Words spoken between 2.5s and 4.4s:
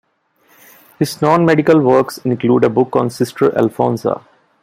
a book on Sister Alphonsa.